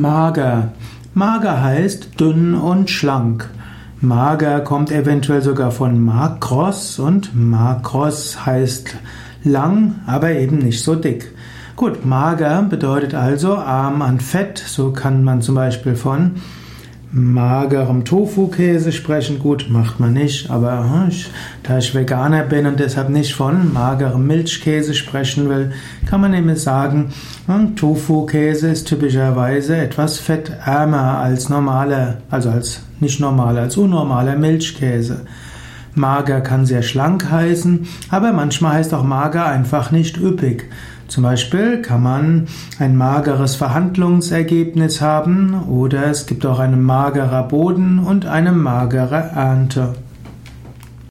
[0.00, 0.72] Mager.
[1.14, 3.48] Mager heißt dünn und schlank.
[4.00, 8.96] Mager kommt eventuell sogar von makros und makros heißt
[9.42, 11.32] lang, aber eben nicht so dick.
[11.76, 14.58] Gut, mager bedeutet also arm an Fett.
[14.58, 16.32] So kann man zum Beispiel von
[17.16, 19.38] magerem Tofu-Käse sprechen.
[19.38, 21.10] Gut, macht man nicht, aber hm,
[21.62, 25.72] da ich Veganer bin und deshalb nicht von magerem Milchkäse sprechen will,
[26.04, 27.14] kann man eben sagen,
[27.46, 35.22] hm, Tofu-Käse ist typischerweise etwas fettärmer als normaler, also als nicht normaler, als unnormaler Milchkäse.
[35.96, 40.64] Mager kann sehr schlank heißen, aber manchmal heißt auch mager einfach nicht üppig.
[41.08, 42.46] Zum Beispiel kann man
[42.78, 49.94] ein mageres Verhandlungsergebnis haben oder es gibt auch einen magerer Boden und eine magere Ernte.